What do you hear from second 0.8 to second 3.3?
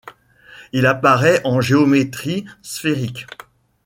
apparait en géométrie sphérique.